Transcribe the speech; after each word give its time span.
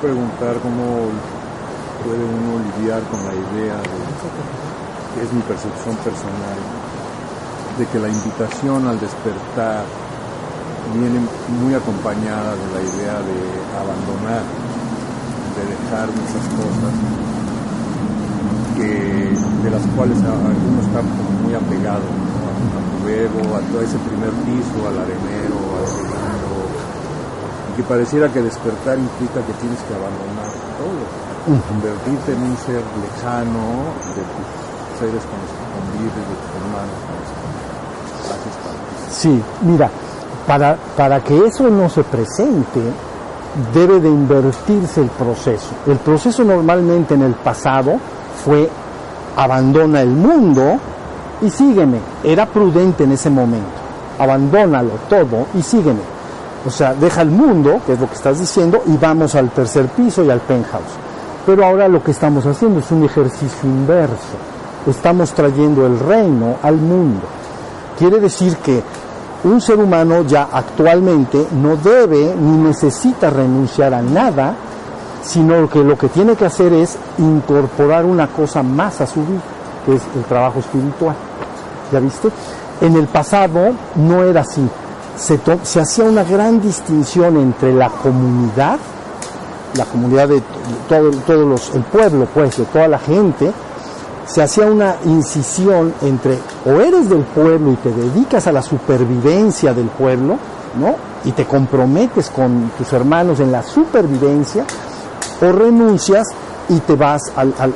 preguntar 0.00 0.54
cómo 0.62 1.10
puede 2.06 2.22
uno 2.22 2.62
lidiar 2.62 3.02
con 3.10 3.18
la 3.26 3.34
idea 3.34 3.76
de, 3.82 3.98
que 5.14 5.26
es 5.26 5.32
mi 5.32 5.42
percepción 5.42 5.96
personal, 6.06 6.58
de 7.78 7.86
que 7.86 7.98
la 7.98 8.08
invitación 8.08 8.86
al 8.86 8.98
despertar 9.00 9.82
viene 10.94 11.18
muy 11.60 11.74
acompañada 11.74 12.54
de 12.54 12.66
la 12.74 12.80
idea 12.80 13.16
de 13.26 13.38
abandonar, 13.74 14.46
de 15.58 15.62
dejar 15.66 16.06
muchas 16.14 16.44
cosas 16.54 16.94
que, 18.78 19.34
de 19.34 19.70
las 19.70 19.82
cuales 19.98 20.18
algunos 20.22 20.86
están 20.86 21.06
muy 21.42 21.54
apegados, 21.54 22.06
a, 22.06 22.80
tu 22.86 22.96
bebo, 23.04 23.56
a 23.56 23.60
todo 23.66 23.82
ese 23.82 23.98
primer 24.06 24.30
piso, 24.46 24.78
al 24.86 24.98
arenero, 25.02 25.58
segundo, 27.78 27.82
y 27.82 27.82
que 27.82 27.82
pareciera 27.82 28.28
que 28.28 28.42
despertar 28.42 28.98
implica 28.98 29.40
que 29.46 29.52
tienes 29.54 29.78
que 29.82 29.94
abandonar 29.94 30.50
todo, 30.78 31.62
convertirte 31.68 32.32
en 32.32 32.42
un 32.42 32.56
ser 32.58 32.82
lejano 33.00 33.94
de 34.14 34.22
tus 34.22 34.46
seres 34.98 35.22
con 35.24 35.38
los 35.38 35.50
que 35.50 35.64
convives, 35.74 36.14
de 36.14 36.34
tus 36.34 36.50
hermanos 36.58 36.98
con 37.06 37.14
los 37.16 37.30
que 37.30 38.34
haces 38.34 38.56
parte. 38.64 39.10
Sí, 39.10 39.42
mira, 39.62 39.90
para, 40.46 40.76
para 40.96 41.20
que 41.20 41.46
eso 41.46 41.68
no 41.70 41.88
se 41.88 42.04
presente, 42.04 42.80
debe 43.74 44.00
de 44.00 44.08
invertirse 44.08 45.00
el 45.00 45.08
proceso. 45.10 45.70
El 45.86 45.96
proceso 45.98 46.44
normalmente 46.44 47.14
en 47.14 47.22
el 47.22 47.34
pasado 47.34 47.98
fue 48.44 48.68
abandona 49.36 50.02
el 50.02 50.10
mundo 50.10 50.78
y 51.40 51.50
sígueme. 51.50 51.98
Era 52.24 52.46
prudente 52.46 53.04
en 53.04 53.12
ese 53.12 53.30
momento. 53.30 53.88
Abandónalo 54.18 54.90
todo 55.08 55.46
y 55.54 55.62
sígueme. 55.62 56.17
O 56.66 56.70
sea, 56.70 56.94
deja 56.94 57.22
el 57.22 57.30
mundo, 57.30 57.80
que 57.86 57.92
es 57.92 58.00
lo 58.00 58.08
que 58.08 58.14
estás 58.14 58.38
diciendo, 58.38 58.82
y 58.86 58.96
vamos 58.96 59.34
al 59.34 59.50
tercer 59.50 59.86
piso 59.88 60.24
y 60.24 60.30
al 60.30 60.40
penthouse. 60.40 60.96
Pero 61.46 61.64
ahora 61.64 61.88
lo 61.88 62.02
que 62.02 62.10
estamos 62.10 62.44
haciendo 62.44 62.80
es 62.80 62.90
un 62.90 63.04
ejercicio 63.04 63.68
inverso. 63.68 64.36
Estamos 64.86 65.32
trayendo 65.32 65.86
el 65.86 65.98
reino 65.98 66.56
al 66.62 66.76
mundo. 66.76 67.22
Quiere 67.98 68.20
decir 68.20 68.56
que 68.56 68.82
un 69.44 69.60
ser 69.60 69.78
humano 69.78 70.22
ya 70.22 70.48
actualmente 70.52 71.46
no 71.52 71.76
debe 71.76 72.34
ni 72.34 72.56
necesita 72.58 73.30
renunciar 73.30 73.94
a 73.94 74.02
nada, 74.02 74.54
sino 75.22 75.68
que 75.68 75.82
lo 75.82 75.96
que 75.96 76.08
tiene 76.08 76.34
que 76.36 76.44
hacer 76.44 76.72
es 76.72 76.98
incorporar 77.18 78.04
una 78.04 78.26
cosa 78.28 78.62
más 78.62 79.00
a 79.00 79.06
su 79.06 79.20
vida, 79.20 79.40
que 79.86 79.94
es 79.94 80.02
el 80.16 80.24
trabajo 80.24 80.58
espiritual. 80.58 81.14
¿Ya 81.92 82.00
viste? 82.00 82.28
En 82.80 82.96
el 82.96 83.06
pasado 83.06 83.72
no 83.96 84.24
era 84.24 84.42
así. 84.42 84.68
Se, 85.18 85.80
hacía 85.80 86.04
una 86.04 86.24
gran 86.24 86.60
distinción 86.60 87.36
entre 87.36 87.74
la 87.74 87.90
comunidad, 87.90 88.78
la 89.74 89.84
comunidad 89.84 90.28
de 90.28 90.42
todo, 90.88 91.10
todos 91.26 91.46
los, 91.46 91.74
el 91.74 91.82
pueblo, 91.82 92.26
pues, 92.32 92.56
de 92.56 92.64
toda 92.66 92.88
la 92.88 92.98
gente, 92.98 93.52
se 94.26 94.42
hacía 94.42 94.66
una 94.66 94.96
incisión 95.04 95.92
entre 96.02 96.38
o 96.66 96.80
eres 96.80 97.08
del 97.08 97.22
pueblo 97.22 97.72
y 97.72 97.76
te 97.76 97.90
dedicas 97.90 98.46
a 98.46 98.52
la 98.52 98.62
supervivencia 98.62 99.72
del 99.72 99.88
pueblo, 99.88 100.36
¿no? 100.78 100.94
Y 101.24 101.32
te 101.32 101.46
comprometes 101.46 102.30
con 102.30 102.70
tus 102.76 102.92
hermanos 102.92 103.40
en 103.40 103.50
la 103.50 103.62
supervivencia, 103.62 104.64
o 105.40 105.52
renuncias 105.52 106.28
y 106.68 106.78
te 106.80 106.94
vas 106.94 107.22
al, 107.36 107.54
al, 107.58 107.72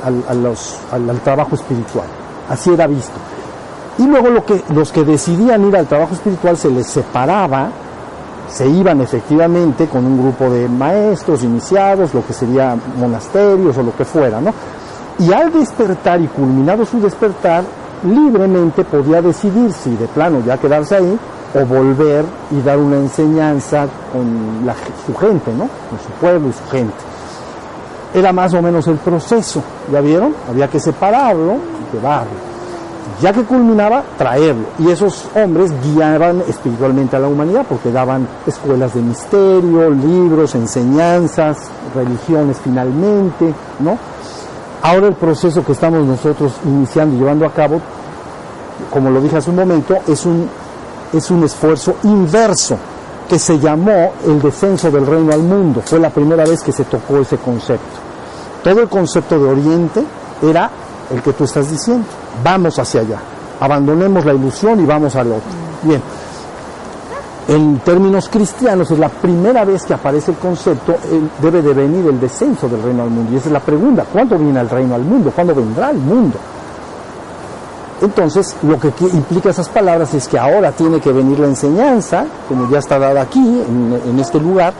al, 0.90 1.20
trabajo 1.20 1.54
espiritual. 1.54 2.06
Así 2.48 2.70
era 2.70 2.86
visto. 2.86 3.14
Y 3.98 4.06
luego 4.06 4.30
lo 4.30 4.44
que, 4.44 4.62
los 4.74 4.90
que 4.90 5.04
decidían 5.04 5.66
ir 5.68 5.76
al 5.76 5.86
trabajo 5.86 6.14
espiritual 6.14 6.56
se 6.56 6.70
les 6.70 6.86
separaba, 6.86 7.70
se 8.48 8.68
iban 8.68 9.00
efectivamente 9.00 9.86
con 9.86 10.04
un 10.04 10.18
grupo 10.18 10.50
de 10.50 10.68
maestros 10.68 11.42
iniciados, 11.42 12.12
lo 12.14 12.26
que 12.26 12.32
sería 12.32 12.76
monasterios 12.98 13.76
o 13.76 13.82
lo 13.82 13.96
que 13.96 14.04
fuera, 14.04 14.40
¿no? 14.40 14.52
Y 15.18 15.32
al 15.32 15.52
despertar 15.52 16.20
y 16.20 16.26
culminado 16.26 16.84
su 16.84 17.00
despertar, 17.00 17.64
libremente 18.04 18.84
podía 18.84 19.22
decidir 19.22 19.72
si 19.72 19.94
de 19.96 20.06
plano 20.06 20.42
ya 20.44 20.58
quedarse 20.58 20.96
ahí 20.96 21.18
o 21.54 21.66
volver 21.66 22.24
y 22.50 22.60
dar 22.62 22.78
una 22.78 22.96
enseñanza 22.96 23.86
con 24.12 24.66
la, 24.66 24.74
su 25.06 25.14
gente, 25.14 25.52
¿no? 25.52 25.68
Con 25.88 25.98
su 25.98 26.10
pueblo 26.20 26.48
y 26.48 26.52
su 26.52 26.70
gente. 26.70 26.94
Era 28.14 28.32
más 28.32 28.52
o 28.54 28.60
menos 28.60 28.86
el 28.88 28.96
proceso, 28.96 29.62
¿ya 29.90 30.00
vieron? 30.00 30.34
Había 30.48 30.68
que 30.68 30.80
separarlo 30.80 31.54
y 31.54 31.96
llevarlo. 31.96 32.51
Ya 33.20 33.32
que 33.32 33.44
culminaba, 33.44 34.02
traerlo. 34.16 34.66
Y 34.78 34.90
esos 34.90 35.26
hombres 35.34 35.72
guiaban 35.82 36.42
espiritualmente 36.48 37.16
a 37.16 37.20
la 37.20 37.28
humanidad 37.28 37.64
porque 37.68 37.90
daban 37.92 38.26
escuelas 38.46 38.94
de 38.94 39.02
misterio, 39.02 39.90
libros, 39.90 40.54
enseñanzas, 40.54 41.58
religiones 41.94 42.58
finalmente, 42.62 43.54
¿no? 43.80 43.98
Ahora 44.82 45.08
el 45.08 45.14
proceso 45.14 45.64
que 45.64 45.72
estamos 45.72 46.04
nosotros 46.04 46.52
iniciando 46.64 47.14
y 47.14 47.18
llevando 47.18 47.46
a 47.46 47.52
cabo, 47.52 47.80
como 48.90 49.10
lo 49.10 49.20
dije 49.20 49.36
hace 49.36 49.50
un 49.50 49.56
momento, 49.56 49.96
es 50.08 50.26
un, 50.26 50.48
es 51.12 51.30
un 51.30 51.44
esfuerzo 51.44 51.96
inverso 52.02 52.76
que 53.28 53.38
se 53.38 53.58
llamó 53.58 54.12
el 54.26 54.42
descenso 54.42 54.90
del 54.90 55.06
reino 55.06 55.32
al 55.32 55.42
mundo. 55.42 55.82
Fue 55.84 56.00
la 56.00 56.10
primera 56.10 56.44
vez 56.44 56.62
que 56.62 56.72
se 56.72 56.84
tocó 56.84 57.18
ese 57.18 57.36
concepto. 57.38 58.00
Todo 58.64 58.80
el 58.80 58.88
concepto 58.88 59.38
de 59.38 59.48
Oriente 59.48 60.04
era 60.42 60.70
el 61.10 61.22
que 61.22 61.32
tú 61.32 61.44
estás 61.44 61.70
diciendo. 61.70 62.06
Vamos 62.42 62.78
hacia 62.78 63.00
allá. 63.00 63.18
Abandonemos 63.60 64.24
la 64.24 64.34
ilusión 64.34 64.80
y 64.80 64.86
vamos 64.86 65.14
al 65.16 65.28
otro. 65.28 65.50
Bien 65.82 66.02
en 67.48 67.78
términos 67.80 68.28
cristianos 68.28 68.90
es 68.90 68.98
la 68.98 69.08
primera 69.08 69.64
vez 69.64 69.84
que 69.84 69.94
aparece 69.94 70.30
el 70.30 70.36
concepto, 70.36 70.94
debe 71.40 71.60
de 71.60 71.74
venir 71.74 72.06
el 72.06 72.20
descenso 72.20 72.68
del 72.68 72.82
reino 72.82 73.02
al 73.02 73.10
mundo. 73.10 73.32
Y 73.32 73.36
esa 73.36 73.48
es 73.48 73.52
la 73.52 73.60
pregunta, 73.60 74.04
¿cuándo 74.10 74.38
viene 74.38 74.60
el 74.60 74.68
reino 74.68 74.94
al 74.94 75.02
mundo? 75.02 75.32
¿Cuándo 75.34 75.54
vendrá 75.54 75.90
el 75.90 75.98
mundo? 75.98 76.38
Entonces, 78.00 78.56
lo 78.62 78.78
que 78.78 78.92
implica 79.12 79.50
esas 79.50 79.68
palabras 79.68 80.12
es 80.14 80.26
que 80.26 80.38
ahora 80.38 80.72
tiene 80.72 81.00
que 81.00 81.12
venir 81.12 81.38
la 81.38 81.46
enseñanza, 81.46 82.24
como 82.48 82.68
ya 82.68 82.78
está 82.78 82.98
dada 82.98 83.22
aquí, 83.22 83.38
en, 83.38 84.00
en 84.06 84.18
este 84.18 84.40
lugar, 84.40 84.72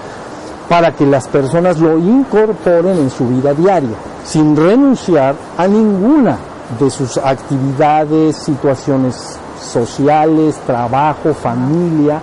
para 0.68 0.92
que 0.92 1.06
las 1.06 1.28
personas 1.28 1.78
lo 1.78 1.98
incorporen 1.98 2.98
en 2.98 3.10
su 3.10 3.26
vida 3.26 3.52
diaria, 3.54 3.96
sin 4.24 4.56
renunciar 4.56 5.34
a 5.56 5.66
ninguna 5.68 6.36
de 6.78 6.90
sus 6.90 7.16
actividades, 7.18 8.36
situaciones 8.36 9.38
sociales, 9.60 10.56
trabajo, 10.66 11.32
familia, 11.34 12.20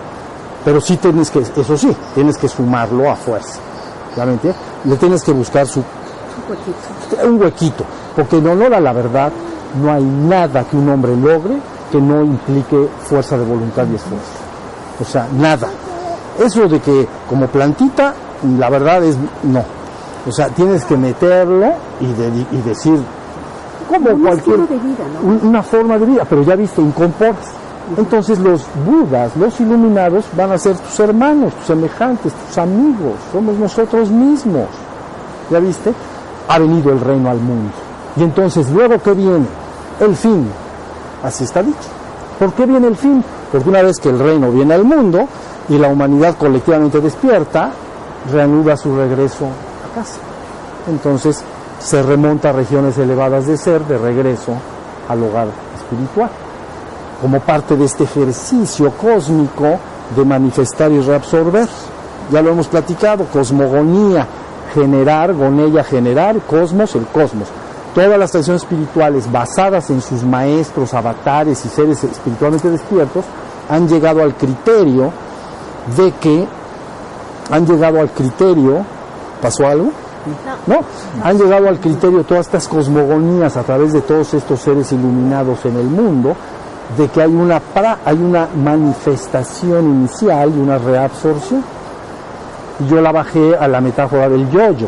pero 0.64 0.82
sí 0.82 0.98
tienes 0.98 1.30
que, 1.32 1.40
eso 1.40 1.78
sí, 1.78 1.96
tienes 2.14 2.38
que 2.38 2.48
sumarlo 2.48 3.10
a 3.10 3.16
fuerza. 3.16 3.60
¿Ya 4.16 4.26
me 4.26 4.34
entiendes? 4.34 4.62
Le 4.86 4.98
tienes 4.98 5.24
que 5.24 5.32
buscar 5.32 5.68
su... 5.68 5.84
Un 7.24 7.42
huequito. 7.42 7.84
Porque 8.16 8.38
en 8.38 8.48
honor 8.48 8.74
a 8.74 8.80
la 8.80 8.94
verdad, 8.94 9.32
no 9.82 9.92
hay 9.92 10.04
nada 10.04 10.64
que 10.64 10.76
un 10.76 10.90
hombre 10.90 11.16
logre 11.16 11.58
que 11.92 12.02
no 12.02 12.24
implique 12.24 12.90
fuerza 13.04 13.38
de 13.38 13.46
voluntad 13.46 13.86
y 13.92 13.96
esfuerzo. 13.96 14.26
O 15.00 15.06
sea, 15.06 15.28
nada. 15.34 15.70
Eso 16.40 16.68
de 16.68 16.80
que 16.80 17.08
como 17.28 17.48
plantita, 17.48 18.14
la 18.58 18.70
verdad 18.70 19.04
es 19.04 19.18
no. 19.44 19.64
O 20.28 20.32
sea, 20.32 20.50
tienes 20.50 20.84
que 20.86 20.98
meterlo 20.98 21.72
y, 22.02 22.06
y 22.56 22.62
decir, 22.62 23.00
como 23.88 24.18
cualquier... 24.20 24.60
Una 25.44 25.64
forma 25.64 25.98
de 25.98 26.06
vida, 26.06 26.26
pero 26.30 26.44
ya 26.44 26.56
viste, 26.56 26.82
incorporas. 26.82 27.36
Entonces 27.98 28.38
los 28.40 28.66
budas, 28.86 29.36
los 29.36 29.60
iluminados, 29.60 30.26
van 30.38 30.52
a 30.52 30.58
ser 30.58 30.78
tus 30.78 31.00
hermanos, 31.00 31.54
tus 31.56 31.66
semejantes, 31.66 32.34
tus 32.34 32.58
amigos, 32.58 33.14
somos 33.32 33.58
nosotros 33.58 34.10
mismos. 34.12 34.68
¿Ya 35.50 35.60
viste? 35.60 35.94
Ha 36.48 36.60
venido 36.60 36.92
el 36.92 37.00
reino 37.00 37.30
al 37.30 37.40
mundo. 37.40 37.72
Y 38.16 38.24
entonces, 38.24 38.70
luego 38.70 39.00
que 39.02 39.14
viene 39.14 39.46
el 40.00 40.16
fin, 40.16 40.48
así 41.24 41.44
está 41.44 41.64
dicho. 41.64 41.78
¿Por 42.38 42.54
qué 42.54 42.66
viene 42.66 42.88
el 42.88 42.96
fin? 42.96 43.24
Porque 43.52 43.70
una 43.70 43.82
vez 43.82 44.00
que 44.00 44.10
el 44.10 44.20
reino 44.20 44.52
viene 44.52 44.74
al 44.74 44.84
mundo 44.84 45.28
y 45.68 45.78
la 45.78 45.88
humanidad 45.88 46.38
colectivamente 46.38 47.00
despierta, 47.02 47.72
reanuda 48.32 48.78
su 48.78 48.96
regreso 48.96 49.46
a 49.46 49.96
casa. 50.00 50.20
Entonces 50.88 51.44
se 51.80 52.04
remonta 52.04 52.50
a 52.50 52.54
regiones 52.54 52.98
elevadas 52.98 53.48
de 53.48 53.58
ser 53.58 53.84
de 53.86 53.98
regreso 53.98 54.54
al 55.08 55.24
hogar 55.24 55.48
espiritual 55.78 56.30
como 57.22 57.40
parte 57.40 57.76
de 57.76 57.86
este 57.86 58.04
ejercicio 58.04 58.92
cósmico 58.92 59.78
de 60.16 60.26
manifestar 60.26 60.92
y 60.92 61.00
reabsorber. 61.00 61.68
Ya 62.32 62.42
lo 62.42 62.52
hemos 62.52 62.68
platicado, 62.68 63.26
cosmogonía, 63.26 64.28
generar, 64.74 65.34
gonella, 65.34 65.84
generar, 65.84 66.40
cosmos, 66.42 66.96
el 66.96 67.06
cosmos. 67.08 67.48
Todas 67.94 68.20
las 68.20 68.32
tradiciones 68.32 68.62
espirituales 68.64 69.32
basadas 69.32 69.90
en 69.90 70.02
sus 70.02 70.24
maestros, 70.24 70.94
avatares 70.94 71.66
y 71.66 71.70
seres 71.70 72.04
espiritualmente 72.04 72.70
despiertos 72.70 73.26
han 73.68 73.88
llegado 73.88 74.24
al 74.24 74.36
criterio 74.36 75.12
de 75.98 76.12
que 76.14 76.48
han 77.52 77.66
llegado 77.66 78.00
al 78.00 78.10
criterio, 78.12 78.86
¿pasó 79.42 79.68
algo? 79.68 79.92
No. 80.68 80.80
Han 81.24 81.38
llegado 81.38 81.68
al 81.68 81.80
criterio 81.80 82.24
todas 82.24 82.46
estas 82.48 82.68
cosmogonías 82.68 83.56
a 83.58 83.64
través 83.64 83.94
de 83.94 84.02
todos 84.02 84.34
estos 84.34 84.60
seres 84.60 84.92
iluminados 84.92 85.66
en 85.66 85.78
el 85.78 85.86
mundo, 85.86 86.36
de 86.98 87.08
que 87.08 87.22
hay 87.22 87.34
una, 87.34 87.62
hay 88.06 88.18
una 88.18 88.48
manifestación 88.56 89.86
inicial 89.86 90.52
y 90.56 90.60
una 90.60 90.78
reabsorción. 90.78 91.64
Y 92.80 92.88
yo 92.88 93.02
la 93.02 93.12
bajé 93.12 93.56
a 93.56 93.68
la 93.68 93.82
metáfora 93.82 94.30
del 94.30 94.50
yoyo. 94.50 94.88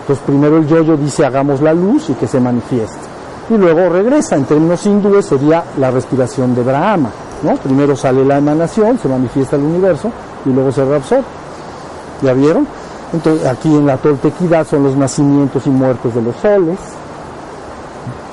Entonces 0.00 0.24
primero 0.26 0.58
el 0.58 0.66
yoyo 0.66 0.96
dice 0.96 1.24
hagamos 1.24 1.60
la 1.62 1.72
luz 1.72 2.10
y 2.10 2.14
que 2.14 2.26
se 2.26 2.38
manifieste. 2.38 3.14
Y 3.50 3.56
luego 3.56 3.88
regresa, 3.88 4.36
en 4.36 4.44
términos 4.44 4.84
hindúes 4.86 5.26
sería 5.26 5.64
la 5.78 5.90
respiración 5.90 6.54
de 6.54 6.62
Brahma. 6.62 7.10
¿no? 7.42 7.56
Primero 7.56 7.94
sale 7.94 8.24
la 8.24 8.38
emanación, 8.38 8.98
se 8.98 9.08
manifiesta 9.08 9.56
el 9.56 9.62
universo 9.62 10.10
y 10.44 10.50
luego 10.50 10.72
se 10.72 10.84
reabsorbe. 10.84 11.24
¿Ya 12.22 12.32
vieron? 12.32 12.66
Entonces 13.14 13.46
aquí 13.46 13.68
en 13.68 13.86
la 13.86 13.96
toltequidad 13.96 14.66
son 14.66 14.82
los 14.82 14.96
nacimientos 14.96 15.64
y 15.66 15.70
muertes 15.70 16.12
de 16.12 16.20
los 16.20 16.34
soles. 16.36 16.78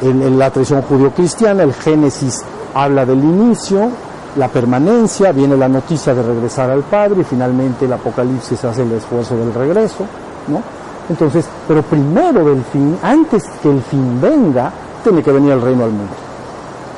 En, 0.01 0.39
la 0.39 0.49
tradición 0.49 0.81
judío-cristiana 0.81 1.61
el 1.61 1.73
Génesis 1.75 2.41
habla 2.73 3.05
del 3.05 3.19
inicio, 3.19 3.89
la 4.37 4.47
permanencia, 4.47 5.31
viene 5.31 5.55
la 5.55 5.67
noticia 5.67 6.15
de 6.15 6.23
regresar 6.23 6.71
al 6.71 6.81
Padre 6.81 7.21
y 7.21 7.23
finalmente 7.23 7.85
el 7.85 7.93
Apocalipsis 7.93 8.65
hace 8.65 8.81
el 8.81 8.91
esfuerzo 8.93 9.37
del 9.37 9.53
regreso, 9.53 10.07
¿no? 10.47 10.63
Entonces, 11.07 11.45
pero 11.67 11.83
primero 11.83 12.43
del 12.43 12.63
fin, 12.63 12.97
antes 13.03 13.43
que 13.61 13.69
el 13.69 13.83
fin 13.83 14.19
venga, 14.19 14.71
tiene 15.03 15.21
que 15.21 15.31
venir 15.31 15.51
el 15.51 15.61
reino 15.61 15.83
al 15.83 15.91
mundo. 15.91 16.13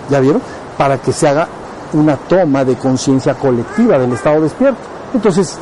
¿Ya 0.09 0.21
vieron? 0.21 0.41
Para 0.77 0.97
que 0.99 1.11
se 1.11 1.27
haga 1.27 1.49
una 1.91 2.15
toma 2.15 2.63
de 2.63 2.75
conciencia 2.75 3.33
colectiva 3.33 3.99
del 3.99 4.13
estado 4.13 4.39
despierto. 4.39 4.79
Entonces, 5.13 5.57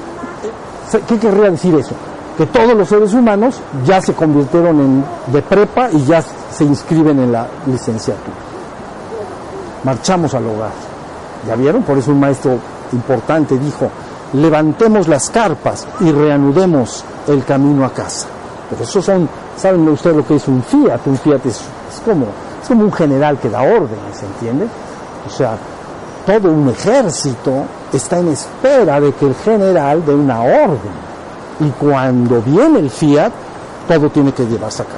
¿qué 1.07 1.17
querría 1.17 1.49
decir 1.49 1.73
eso? 1.73 1.95
Que 2.37 2.45
todos 2.45 2.73
los 2.73 2.87
seres 2.87 3.13
humanos 3.13 3.59
ya 3.85 4.01
se 4.01 4.13
convirtieron 4.13 4.79
en 4.79 5.05
de 5.27 5.41
prepa 5.41 5.89
y 5.91 6.03
ya 6.05 6.21
se 6.21 6.63
inscriben 6.63 7.19
en 7.19 7.31
la 7.31 7.47
licenciatura. 7.67 8.37
Marchamos 9.83 10.33
al 10.33 10.47
hogar. 10.47 10.71
¿Ya 11.47 11.55
vieron? 11.55 11.83
Por 11.83 11.97
eso 11.97 12.11
un 12.11 12.19
maestro 12.19 12.57
importante 12.93 13.57
dijo, 13.57 13.89
levantemos 14.33 15.07
las 15.07 15.29
carpas 15.29 15.87
y 15.99 16.11
reanudemos 16.11 17.03
el 17.27 17.43
camino 17.43 17.85
a 17.85 17.89
casa. 17.91 18.27
Pero 18.69 18.83
eso 18.83 19.01
son, 19.01 19.27
¿saben 19.57 19.87
ustedes 19.89 20.15
lo 20.15 20.25
que 20.25 20.35
es 20.35 20.47
un 20.47 20.63
fiat? 20.63 20.99
Un 21.05 21.17
fiat 21.17 21.45
es, 21.45 21.61
es, 21.91 21.99
como, 22.05 22.27
es 22.61 22.67
como 22.67 22.83
un 22.83 22.93
general 22.93 23.37
que 23.37 23.49
da 23.49 23.61
órdenes, 23.61 24.23
¿entiende? 24.23 24.67
O 25.27 25.29
sea, 25.29 25.57
todo 26.25 26.51
un 26.51 26.69
ejército 26.69 27.65
está 27.91 28.19
en 28.19 28.29
espera 28.29 28.99
de 28.99 29.11
que 29.13 29.25
el 29.25 29.35
general 29.35 30.05
dé 30.05 30.13
una 30.13 30.41
orden. 30.41 31.10
Y 31.61 31.69
cuando 31.79 32.41
viene 32.41 32.79
el 32.79 32.89
fiat, 32.89 33.31
todo 33.87 34.09
tiene 34.09 34.33
que 34.33 34.45
llevarse 34.45 34.81
a 34.81 34.85
cabo. 34.85 34.97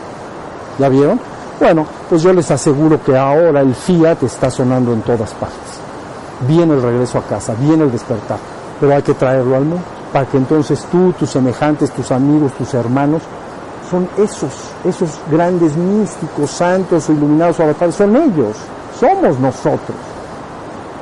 ¿Ya 0.80 0.90
vieron? 0.90 1.20
Bueno, 1.60 1.86
pues 2.10 2.24
yo 2.24 2.34
les 2.34 2.50
aseguro 2.50 3.02
que 3.04 3.18
ahora 3.18 3.62
el 3.62 3.76
fiat 3.76 4.24
está 4.24 4.50
sonando 4.50 4.94
en 4.94 5.02
todas 5.02 5.34
partes. 5.34 5.80
Viene 6.48 6.74
el 6.74 6.82
regreso 6.82 7.20
a 7.20 7.22
casa, 7.22 7.54
viene 7.60 7.84
el 7.84 7.92
despertar, 7.92 8.38
pero 8.80 8.96
hay 8.96 9.02
que 9.02 9.14
traerlo 9.14 9.56
al 9.56 9.66
mundo 9.66 9.84
para 10.12 10.26
que 10.26 10.38
entonces 10.38 10.86
tú, 10.92 11.12
tus 11.14 11.30
semejantes, 11.30 11.92
tus 11.92 12.12
amigos, 12.12 12.54
tus 12.54 12.74
hermanos, 12.74 13.24
son 13.90 14.08
esos, 14.18 14.52
esos 14.84 15.20
grandes 15.30 15.76
místicos, 15.76 16.52
santos 16.52 17.10
o 17.10 17.14
iluminados 17.14 17.60
o 17.60 17.64
avatares, 17.64 17.96
son 17.96 18.16
ellos, 18.16 18.56
somos 19.00 19.40
nosotros. 19.40 19.98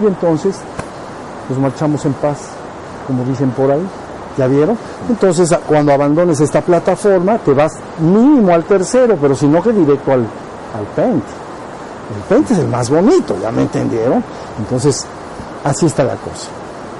Y 0.01 0.07
entonces 0.07 0.57
nos 1.49 1.59
marchamos 1.59 2.05
en 2.05 2.13
paz, 2.13 2.37
como 3.05 3.23
dicen 3.25 3.51
por 3.51 3.71
ahí. 3.71 3.85
¿Ya 4.37 4.47
vieron? 4.47 4.77
Entonces, 5.09 5.53
cuando 5.67 5.93
abandones 5.93 6.39
esta 6.39 6.61
plataforma, 6.61 7.37
te 7.37 7.53
vas 7.53 7.73
mínimo 7.99 8.53
al 8.53 8.63
tercero, 8.63 9.17
pero 9.19 9.35
si 9.35 9.45
no 9.45 9.61
que 9.61 9.71
directo 9.71 10.13
al, 10.13 10.19
al 10.19 10.85
Pente. 10.95 11.27
El 12.15 12.23
Pente 12.23 12.53
es 12.53 12.59
el 12.59 12.67
más 12.67 12.89
bonito, 12.89 13.35
¿ya 13.41 13.51
me 13.51 13.63
entendieron? 13.63 14.23
Entonces, 14.57 15.05
así 15.63 15.85
está 15.85 16.03
la 16.03 16.15
cosa. 16.15 16.49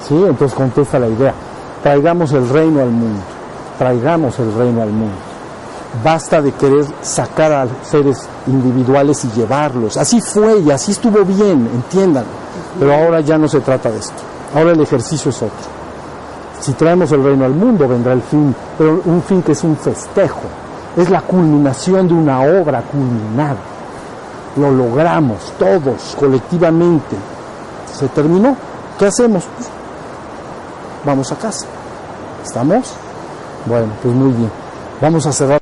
¿Sí? 0.06 0.14
Entonces 0.14 0.54
contesta 0.54 0.98
la 0.98 1.08
idea. 1.08 1.34
Traigamos 1.82 2.32
el 2.32 2.48
reino 2.48 2.80
al 2.80 2.90
mundo. 2.90 3.20
Traigamos 3.78 4.38
el 4.38 4.52
reino 4.54 4.82
al 4.82 4.90
mundo. 4.90 5.16
Basta 6.02 6.40
de 6.40 6.52
querer 6.52 6.86
sacar 7.02 7.52
a 7.52 7.66
seres 7.84 8.26
individuales 8.46 9.24
y 9.24 9.30
llevarlos. 9.32 9.96
Así 9.96 10.20
fue 10.20 10.60
y 10.60 10.70
así 10.70 10.92
estuvo 10.92 11.24
bien, 11.24 11.68
entiendan. 11.72 12.24
Pero 12.78 12.94
ahora 12.94 13.20
ya 13.20 13.36
no 13.36 13.48
se 13.48 13.60
trata 13.60 13.90
de 13.90 13.98
esto. 13.98 14.14
Ahora 14.54 14.72
el 14.72 14.80
ejercicio 14.80 15.30
es 15.30 15.36
otro. 15.36 15.81
Si 16.62 16.74
traemos 16.74 17.10
el 17.10 17.24
reino 17.24 17.44
al 17.44 17.54
mundo, 17.54 17.88
vendrá 17.88 18.12
el 18.12 18.22
fin, 18.22 18.54
pero 18.78 19.02
un 19.04 19.20
fin 19.20 19.42
que 19.42 19.50
es 19.50 19.64
un 19.64 19.76
festejo, 19.76 20.42
es 20.96 21.10
la 21.10 21.20
culminación 21.20 22.06
de 22.06 22.14
una 22.14 22.40
obra 22.40 22.82
culminada. 22.82 23.56
Lo 24.54 24.70
logramos 24.70 25.52
todos, 25.58 26.16
colectivamente. 26.16 27.16
Se 27.92 28.06
terminó. 28.06 28.54
¿Qué 28.96 29.06
hacemos? 29.06 29.42
Vamos 31.04 31.32
a 31.32 31.36
casa. 31.36 31.66
¿Estamos? 32.44 32.92
Bueno, 33.66 33.88
pues 34.00 34.14
muy 34.14 34.30
bien. 34.30 34.50
Vamos 35.00 35.26
a 35.26 35.32
cerrar. 35.32 35.61